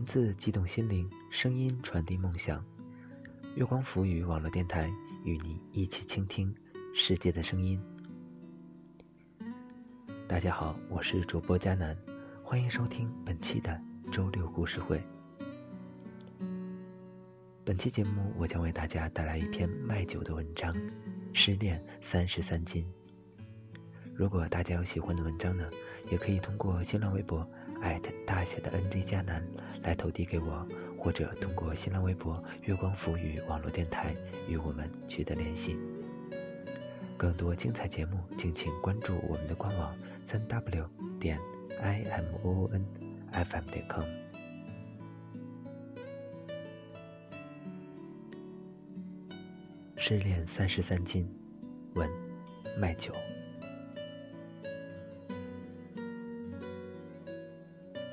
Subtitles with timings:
[0.00, 2.64] 文字激动心灵，声音传递梦想。
[3.54, 4.90] 月光浮语网络电台
[5.24, 6.54] 与你一起倾听
[6.94, 7.78] 世界的声音。
[10.26, 11.94] 大家好，我是主播佳楠，
[12.42, 13.78] 欢迎收听本期的
[14.10, 14.98] 周六故事会。
[17.62, 20.74] 本期节目，我将为大家带来一篇卖酒的文章，
[21.34, 22.82] 《失恋三十三斤》。
[24.14, 25.68] 如果大家有喜欢的文章呢，
[26.10, 27.46] 也可以通过新浪微博
[27.80, 29.42] 艾特大写的 NJ 加南
[29.82, 30.66] 来投递给我，
[30.98, 34.14] 或者通过新浪微博月光浮语网络电台
[34.48, 35.78] 与我们取得联系。
[37.16, 41.38] 更多精彩节目，敬请关注我们的官网三 w 点
[41.80, 42.84] i m o n
[43.32, 44.04] f m 点 com。
[49.96, 51.28] 失恋三十三斤，
[51.94, 52.08] 文
[52.78, 53.12] 卖酒。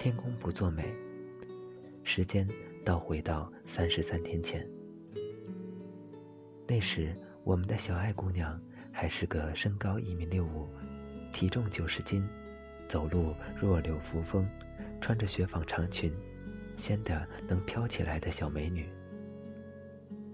[0.07, 0.85] 天公不作美，
[2.05, 2.47] 时间
[2.85, 4.65] 倒回到三十三天前。
[6.65, 8.57] 那时，我们的小爱姑娘
[8.89, 10.69] 还是个身高一米六五，
[11.33, 12.25] 体重九十斤，
[12.87, 14.47] 走路弱柳扶风，
[15.01, 16.09] 穿着雪纺长裙，
[16.77, 18.87] 显得能飘起来的小美女。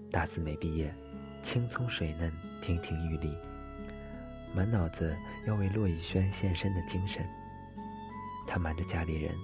[0.08, 0.94] 大四没毕业。
[1.42, 3.36] 青葱水嫩，亭亭玉立，
[4.54, 5.16] 满脑子
[5.48, 7.26] 要为骆以轩献身的精神。
[8.46, 9.34] 他瞒着家里人，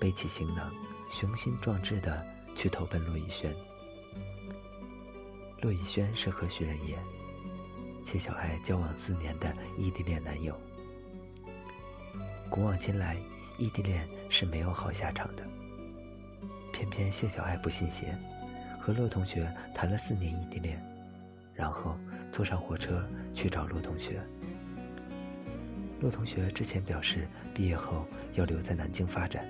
[0.00, 0.72] 背起行囊，
[1.12, 2.24] 雄心壮志地
[2.56, 3.54] 去投奔骆以轩。
[5.60, 6.98] 骆以轩是何许人也？
[8.06, 10.58] 谢小爱交往四年的异地恋男友。
[12.48, 13.14] 古往今来，
[13.58, 15.44] 异地恋是没有好下场的。
[16.72, 18.16] 偏偏谢小爱不信邪，
[18.80, 20.82] 和骆同学谈了四年异地恋。
[21.54, 21.94] 然后
[22.32, 24.18] 坐上火车去找骆同学。
[26.00, 29.46] 骆同学之前表示毕业后要留在南京发展。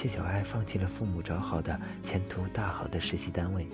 [0.00, 3.66] 谢小爱放弃了父母找好的前途大好的实习单位，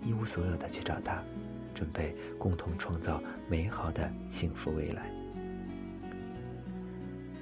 [0.00, 1.20] 一无所有的去找他，
[1.74, 5.10] 准备共同创造美好的幸福未来。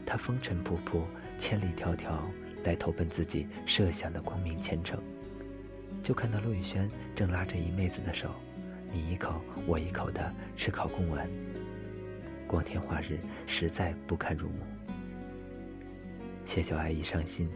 [0.07, 1.03] 他风尘仆仆，
[1.39, 2.19] 千里迢迢
[2.65, 4.99] 来投奔自己设想的光明前程，
[6.03, 8.31] 就看到陆宇轩正拉着一妹子的手。
[8.91, 11.29] 你一口我一口的吃烤贡丸，
[12.47, 14.61] 光天化日，实在不堪入目。
[16.47, 17.51] 谢小爱一伤心，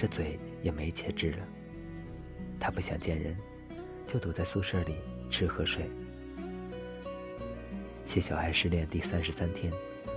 [0.00, 1.46] 这嘴也没节制了。
[2.58, 3.36] 他不想见人，
[4.06, 4.94] 就躲在宿舍里
[5.28, 5.90] 吃喝睡。
[8.06, 9.70] 谢小爱失恋第三十三天，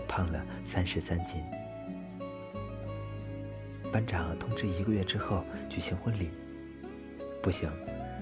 [0.08, 1.44] 胖了三十三斤。
[3.92, 6.30] 班长通知一个月之后举行婚礼，
[7.42, 7.70] 不行，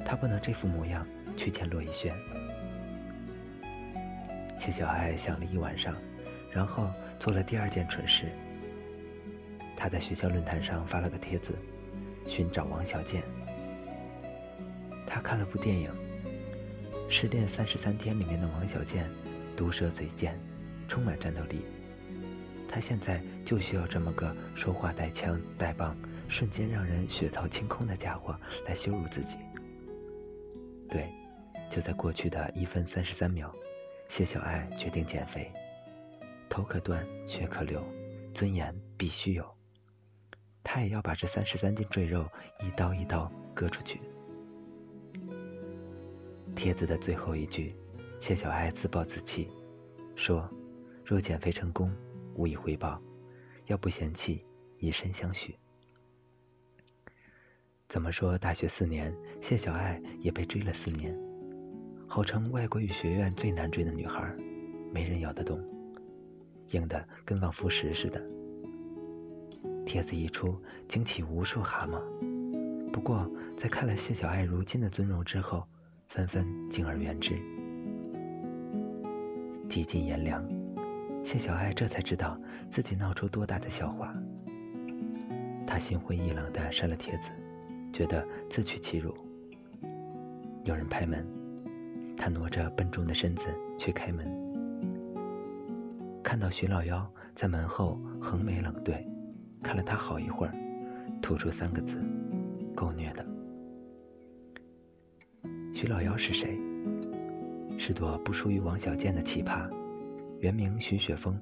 [0.03, 1.05] 他不能这副模样。
[1.37, 2.13] 去见骆以轩，
[4.57, 5.95] 谢小爱想了一晚上，
[6.51, 8.25] 然后做了第二件蠢事。
[9.81, 11.55] 他在学校论坛上发了个帖子，
[12.27, 13.23] 寻找王小贱。
[15.07, 15.89] 他看了部电影
[17.11, 19.09] 《失恋三十三天》里面的王小贱，
[19.57, 20.39] 毒舌嘴贱，
[20.87, 21.65] 充满战斗力。
[22.69, 29.37] 他现在就需要这么个说话带枪带棒，瞬间让人血槽清空的家伙来羞辱自己。
[30.87, 31.09] 对。
[31.71, 33.51] 就在过去的一分三十三秒，
[34.09, 35.51] 谢小爱决定减肥。
[36.47, 37.81] 头可断，血可流，
[38.31, 39.60] 尊严必须有。
[40.63, 42.25] 他也要把这三十三斤赘肉
[42.59, 43.99] 一刀一刀割出去。
[46.55, 47.75] 帖子的最后一句，
[48.19, 49.49] 谢小爱自暴自弃，
[50.15, 50.47] 说
[51.05, 51.91] ：“若减肥成功，
[52.35, 52.99] 无以回报；
[53.67, 54.45] 要不嫌弃，
[54.77, 55.55] 以身相许。”
[57.87, 58.37] 怎么说？
[58.37, 61.17] 大学四年，谢小爱也被追了四年。
[62.07, 64.33] 号称外国语学院最难追的女孩，
[64.93, 65.59] 没人咬得动，
[66.71, 68.21] 硬的跟望夫石似的。
[69.85, 70.55] 帖子一出，
[70.87, 72.01] 惊起无数蛤蟆。
[72.91, 75.63] 不过，在看了谢小爱如今的尊容之后，
[76.09, 77.35] 纷纷敬而远之。
[79.69, 80.47] 几近炎凉，
[81.23, 82.37] 谢小爱这才知道
[82.69, 84.13] 自己闹出多大的笑话。
[85.65, 87.31] 她心灰意冷地删了帖子，
[87.93, 89.13] 觉得自取其辱。
[90.63, 91.25] 有人拍门。
[92.17, 93.47] 他挪着笨重的身子
[93.79, 94.27] 去开门，
[96.21, 99.03] 看到徐老幺在门后横眉冷对，
[99.61, 100.53] 看了他好一会儿，
[101.21, 101.95] 吐出三个字
[102.75, 103.25] ：“够虐的。”
[105.73, 106.59] 徐老幺是谁？
[107.77, 109.69] 是朵不输于王小贱的奇葩，
[110.39, 111.39] 原名徐雪峰，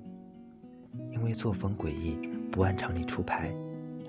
[1.11, 2.15] 因为作风诡异，
[2.51, 3.53] 不按常理出牌，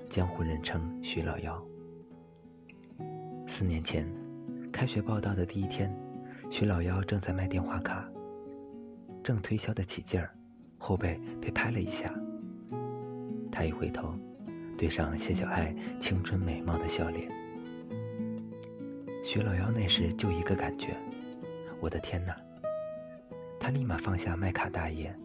[0.09, 1.61] 江湖人称徐老幺。
[3.47, 4.07] 四年前，
[4.71, 5.93] 开学报道的第一天。
[6.49, 8.05] 徐老幺正在卖电话卡，
[9.23, 10.29] 正推销得起劲儿，
[10.77, 12.13] 后背被拍了一下。
[13.61, 14.11] 他一回头，
[14.75, 17.29] 对上谢小爱青春美貌的笑脸。
[19.23, 20.97] 徐老幺那时就一个感觉，
[21.79, 22.35] 我的天哪！
[23.59, 25.15] 他立马放下麦卡大爷，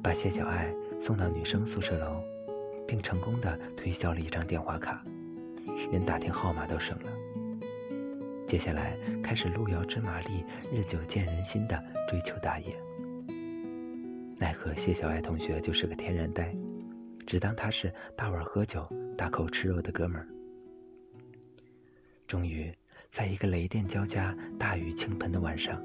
[0.00, 2.22] 把谢小爱送到女生宿舍楼，
[2.86, 5.04] 并成功的推销了一张电话卡，
[5.90, 7.10] 连打听号码都省了。
[8.46, 12.66] 接下来开始路遥知马力，日久见人心的追求大爷。
[14.38, 16.54] 奈何谢小爱同学就是个天然呆，
[17.26, 20.28] 只当他是大碗喝酒、大口吃肉的哥们儿。
[22.26, 22.72] 终于，
[23.10, 25.82] 在一个雷电交加、大雨倾盆的晚上。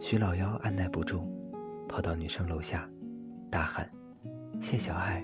[0.00, 1.26] 徐老幺按耐不住，
[1.86, 2.88] 跑到女生楼下，
[3.50, 3.90] 大喊
[4.60, 5.22] ：“谢小爱！”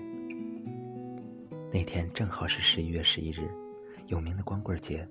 [1.73, 3.49] 那天正好是十一月十一日，
[4.05, 5.07] 有名的光棍节。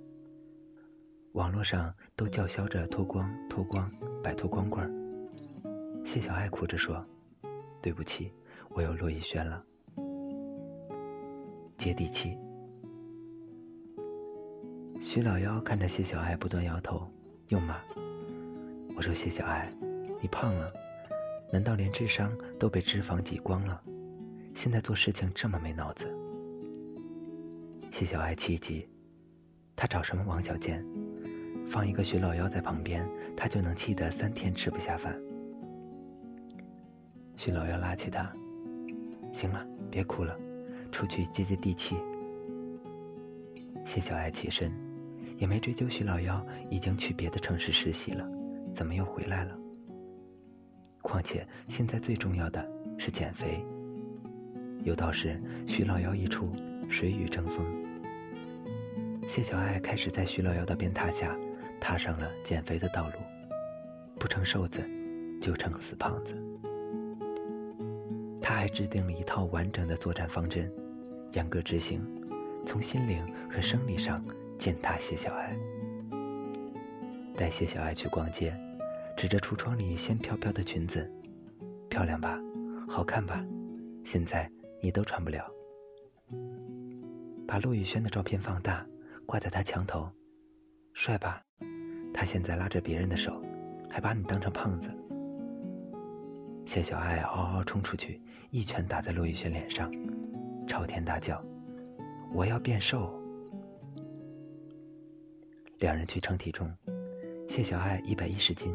[1.32, 3.90] 网络上都叫嚣着脱光、脱光，
[4.22, 4.88] 摆脱光棍。
[6.04, 7.04] 谢小爱哭着说
[7.82, 8.32] ：“对不起，
[8.70, 9.62] 我有骆以轩了。”
[11.76, 12.37] 接地气。
[15.00, 17.06] 徐老幺看着谢小爱不断摇头，
[17.49, 17.76] 又骂。
[18.96, 19.70] 我说谢小爱，
[20.20, 20.73] 你胖了，
[21.52, 23.82] 难道连智商都被脂肪挤光了？
[24.55, 26.06] 现在做事情这么没脑子。
[27.93, 28.88] 谢小爱气急，
[29.76, 30.84] 他找什么王小贱？
[31.69, 33.06] 放一个徐老幺在旁边，
[33.37, 35.14] 他就能气得三天吃不下饭。
[37.37, 38.32] 徐老幺拉起他，
[39.32, 40.38] 行了，别哭了，
[40.96, 41.94] 出去接接地气。
[43.84, 44.72] 谢小爱起身，
[45.37, 48.26] 也没追究徐老幺，已经去别的城市实习了。
[48.72, 49.54] 怎么又回来了？
[51.02, 52.66] 况且现在最重要的
[52.96, 53.62] 是减肥。
[54.84, 56.50] 有道是徐老幺一出，
[56.88, 57.66] 谁与争锋。
[59.28, 61.37] 谢小爱开始在徐老幺的鞭挞下，
[61.78, 63.16] 踏上了减肥的道路。
[64.19, 64.82] 不成瘦子，
[65.42, 66.34] 就成死胖子。
[68.40, 70.72] 他还制定了一套完整的作战方针，
[71.32, 72.05] 严格执行，
[72.67, 74.25] 从心灵和生理上
[74.58, 75.56] 践踏谢小爱。
[77.34, 78.55] 带谢小爱去逛街。
[79.17, 81.11] 指着橱窗里仙飘飘的裙子，
[81.88, 82.38] 漂亮吧，
[82.87, 83.43] 好看吧？
[84.05, 84.46] 现在
[84.82, 85.50] 你都穿不了。
[87.49, 88.87] 把陆宇轩的照片放大，
[89.25, 90.06] 挂在他墙头，
[90.93, 91.43] 帅吧？
[92.12, 93.43] 他现在拉着别人的手，
[93.88, 94.94] 还把你当成胖子。
[96.67, 98.20] 谢小爱嗷嗷冲出去，
[98.50, 99.90] 一拳打在陆宇轩脸上，
[100.66, 101.42] 朝天大叫
[102.34, 103.12] ：“我要变瘦！”
[105.78, 106.70] 两人去称体重，
[107.48, 108.74] 谢小爱一百一十斤。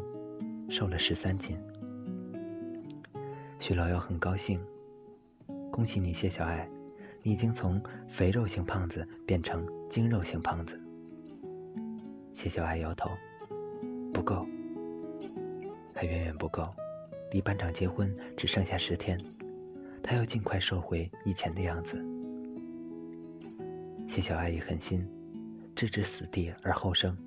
[0.70, 1.60] 瘦了十三斤，
[3.60, 4.58] 徐老幺很高兴，
[5.70, 6.66] 恭喜你谢小爱，
[7.22, 10.82] 你已经从肥肉型胖子变成精肉型胖子。
[12.34, 13.12] 谢小爱摇头，
[14.14, 14.48] 不够，
[15.94, 16.70] 还远远不够，
[17.32, 19.20] 离班长结婚只剩下十天，
[20.04, 22.04] 他要尽快瘦回以前的样子。
[24.08, 25.08] 谢小爱也狠心，
[25.76, 27.18] 置之死地而后生，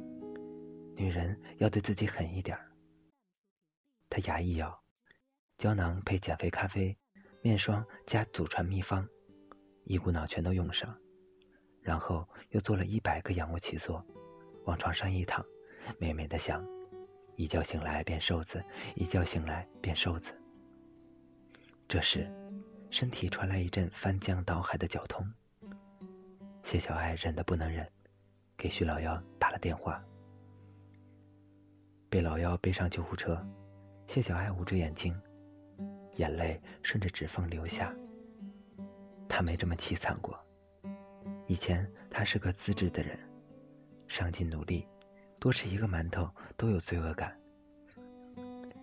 [0.96, 2.70] 女人要对自己狠一点儿。
[4.10, 4.78] 他牙一咬，
[5.56, 6.96] 胶囊配减肥咖啡，
[7.40, 9.08] 面霜加祖传秘方，
[9.84, 10.94] 一股脑全都用上，
[11.80, 14.04] 然后又做了一百个仰卧起坐，
[14.66, 15.44] 往床上一躺，
[15.98, 16.62] 美美的想：
[17.36, 18.62] 一觉醒来变瘦子，
[18.94, 20.32] 一觉醒来变瘦子。
[21.88, 22.30] 这时，
[22.94, 25.28] 身体传来一阵翻江倒海的绞痛。
[26.62, 27.84] 谢小爱忍得不能忍，
[28.56, 30.00] 给徐老幺打了电话，
[32.08, 33.44] 被老幺背上救护车。
[34.06, 35.12] 谢小爱捂着眼睛，
[36.18, 37.92] 眼泪顺着指缝流下。
[39.28, 40.38] 她没这么凄惨过。
[41.48, 43.18] 以前她是个资质的人，
[44.06, 44.86] 上进努力，
[45.40, 47.36] 多吃一个馒头都有罪恶感。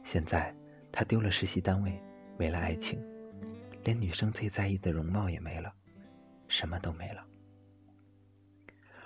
[0.03, 0.53] 现在
[0.91, 1.97] 她丢了实习单位，
[2.37, 3.01] 没了爱情，
[3.83, 5.73] 连女生最在意的容貌也没了，
[6.47, 7.25] 什么都没了。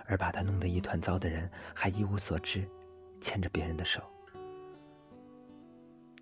[0.05, 2.67] 而把她弄得一团糟的人还一无所知，
[3.21, 4.01] 牵着别人的手。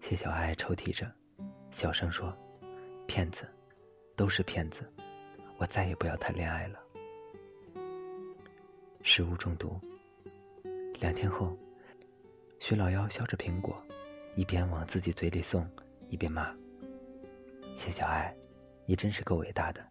[0.02, 1.12] 谢小爱抽泣着，
[1.72, 2.38] 小声说
[3.08, 3.48] ：“骗子，
[4.16, 4.90] 都是骗子，
[5.58, 6.80] 我再也不要谈恋爱了。”
[9.02, 9.80] 食物中毒。
[11.00, 11.58] 两天后，
[12.60, 13.82] 徐老幺削着苹果，
[14.36, 15.70] 一边往自己嘴里送，
[16.08, 16.56] 一边骂
[17.76, 18.34] ：“谢小爱，
[18.86, 19.86] 你真是够伟大的，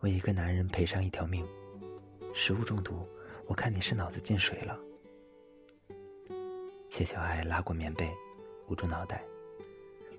[0.00, 1.46] 为一个男人赔上一条命。
[2.34, 3.06] 食物中毒，
[3.46, 4.78] 我看你是脑子进水了。”
[6.90, 8.10] 谢小爱拉过棉被，
[8.68, 9.22] 捂住脑袋。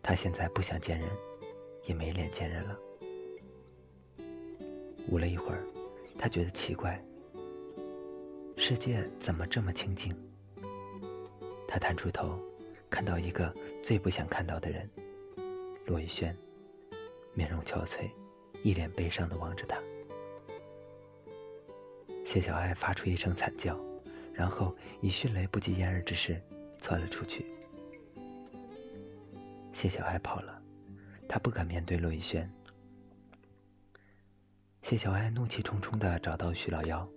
[0.01, 1.09] 他现在不想见人，
[1.85, 2.77] 也没脸见人了。
[5.09, 5.63] 捂了一会儿，
[6.17, 7.03] 他觉得奇怪，
[8.55, 10.15] 世界怎么这么清静？
[11.67, 12.39] 他探出头，
[12.89, 14.89] 看到一个最不想看到的人——
[15.85, 16.35] 骆以轩，
[17.37, 18.09] 面容憔悴，
[18.63, 19.79] 一脸悲伤的望着他。
[22.25, 23.79] 谢小爱发出一声惨叫，
[24.33, 26.41] 然后以迅雷不及掩耳之势
[26.81, 27.45] 窜了出去。
[29.71, 30.59] 谢小爱跑了，
[31.29, 32.51] 他不敢面对陆逸轩。
[34.81, 37.07] 谢小爱怒气冲冲的找到徐老幺，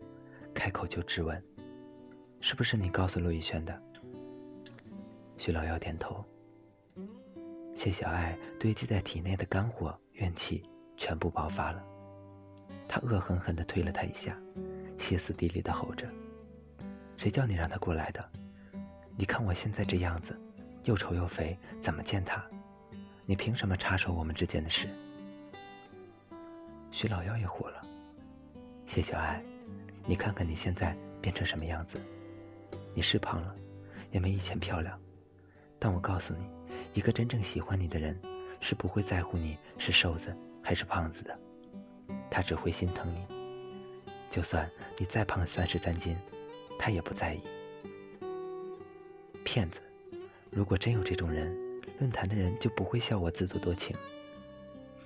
[0.52, 1.42] 开口就质问
[2.42, 3.82] ：“是不是你告诉陆逸轩的？”
[5.38, 6.22] 徐老幺点头。
[7.74, 10.62] 谢小爱堆积在体内的肝火怨气
[10.98, 11.82] 全部爆发了，
[12.86, 14.36] 他恶狠狠地推了他一下，
[14.98, 16.06] 歇斯底里地吼着
[17.16, 18.22] ：“谁叫你让他过来的？
[19.16, 20.38] 你看我现在这样子，
[20.84, 22.44] 又丑又肥，怎么见他？
[23.24, 24.86] 你凭什么插手我们之间的事？”
[26.92, 27.80] 徐老幺也火了
[28.84, 29.42] ：“谢小爱，
[30.04, 31.98] 你看看你现在变成什么样子？
[32.94, 33.54] 你是胖了，
[34.10, 35.00] 也没以前漂亮，
[35.78, 36.44] 但我告诉你。”
[36.92, 38.20] 一个真正喜欢你的人，
[38.60, 41.38] 是不会在乎你是瘦子还是胖子的，
[42.30, 43.24] 他只会心疼你。
[44.30, 46.16] 就算你再胖三十三斤，
[46.78, 47.42] 他也不在意。
[49.42, 49.80] 骗子！
[50.50, 51.52] 如果真有这种人，
[51.98, 53.96] 论坛的人就不会笑我自作多情。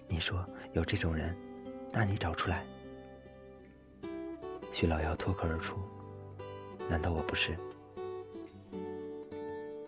[0.09, 1.35] 你说有这种人，
[1.93, 2.65] 那你找出来。
[4.73, 5.77] 徐老幺脱口而出
[6.91, 7.57] ：“难道我不是？”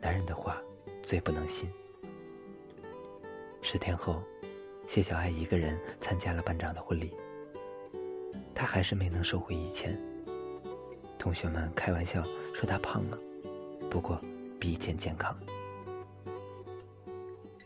[0.01, 0.57] 男人的话
[1.03, 1.69] 最不能信。
[3.69, 4.23] 十天后，
[4.87, 7.13] 谢小爱一个人参加了班长的婚礼。
[8.55, 10.01] 她还是没能收回以前。
[11.19, 12.23] 同学们开玩笑
[12.55, 13.19] 说她胖了，
[13.91, 14.21] 不过
[14.61, 15.37] 比以前健康。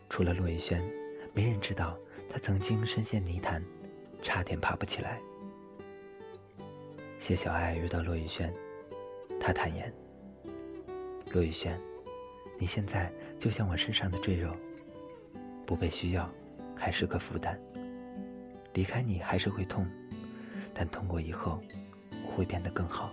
[0.09, 0.83] 除了骆以轩，
[1.35, 1.95] 没人知道
[2.33, 3.63] 她曾经身陷泥潭，
[4.23, 5.21] 差点爬不起来。
[7.19, 8.51] 谢小爱遇到骆以轩，
[9.39, 9.93] 他坦言
[11.31, 11.79] ：“骆以轩，
[12.57, 14.51] 你现在就像我身上的赘肉。”
[15.71, 16.29] 不被需要，
[16.75, 17.57] 还是个负担。
[18.73, 19.87] 离开你还是会痛，
[20.73, 21.61] 但痛过以后，
[22.25, 23.09] 我会变得更好。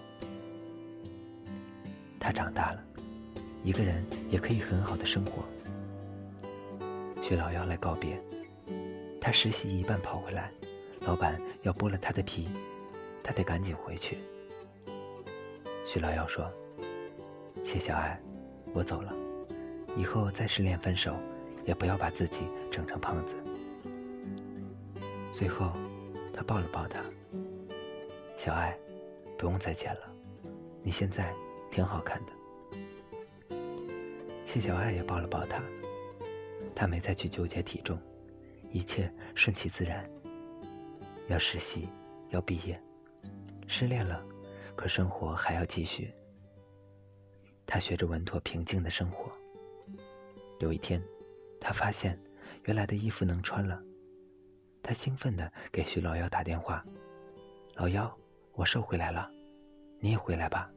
[2.19, 2.83] 他长大了，
[3.63, 5.45] 一个人也可以很好的生活。
[7.23, 8.21] 徐老幺来告别，
[9.21, 10.51] 他实习一半跑回来，
[11.03, 12.49] 老板要剥了他的皮，
[13.23, 14.19] 他得赶紧回去。
[15.87, 16.53] 徐老幺说
[17.63, 18.21] ：“谢小爱，
[18.75, 19.15] 我走了，
[19.97, 21.15] 以后再失恋分手。”
[21.69, 22.41] 也不要把自己
[22.73, 23.35] 整成胖子。
[25.35, 25.71] 最后，
[26.33, 27.05] 他抱了抱她，
[28.39, 28.75] 小爱，
[29.37, 30.11] 不用再见了，
[30.83, 31.31] 你现在
[31.71, 32.33] 挺好看的。
[34.47, 35.63] 谢小爱也抱了抱他，
[36.75, 38.01] 他没再去纠结体重，
[38.73, 40.09] 一切顺其自然。
[41.29, 41.87] 要实习，
[42.31, 42.81] 要毕业，
[43.67, 44.25] 失恋了，
[44.75, 46.11] 可生活还要继续。
[47.67, 49.31] 他学着稳妥平静的生活。
[50.61, 50.99] 有一天。
[51.61, 52.19] 他发现
[52.65, 53.83] 原来的衣服能穿了，
[54.83, 56.85] 他兴奋地给徐老幺打电话
[57.75, 58.17] ：“老幺，
[58.53, 59.31] 我瘦回来了，
[60.01, 60.71] 你也回来吧。”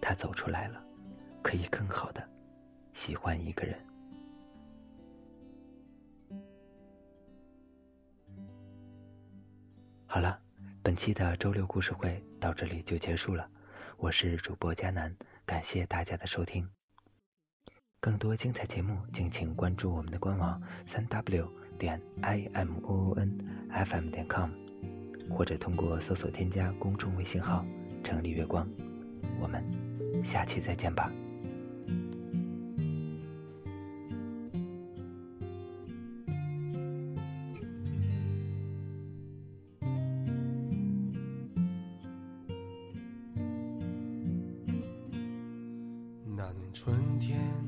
[0.00, 0.82] 他走出来了，
[1.42, 2.26] 可以更好的
[2.92, 3.78] 喜欢一个人。
[10.06, 10.40] 好了，
[10.82, 13.48] 本期的周六故事会到这里就结束了，
[13.98, 15.14] 我是主播佳楠，
[15.44, 16.66] 感谢大家的收听。
[18.00, 23.38] 更多精彩节目，敬请关注我们的官网三 w 点 i m o o n
[23.70, 24.50] f m 点 com，
[25.28, 27.66] 或者通过搜索添加公众微信号
[28.04, 28.68] “城里月光”。
[29.42, 29.64] 我们
[30.22, 31.12] 下期再见吧。
[46.36, 47.67] 那年春天。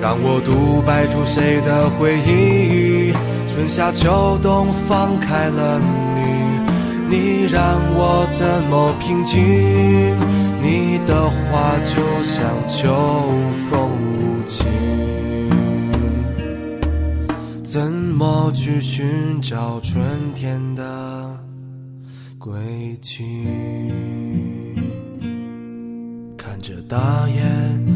[0.00, 3.12] 让我独白出谁的回忆？
[3.48, 5.80] 春夏秋冬放开了
[6.14, 6.20] 你，
[7.08, 9.40] 你让我怎么平静？
[10.60, 12.92] 你的话就像秋
[13.70, 14.66] 风无情，
[17.64, 20.04] 怎么去寻找春
[20.34, 21.38] 天的？
[22.38, 22.52] 归
[23.00, 23.24] 期，
[26.36, 27.95] 看着大雁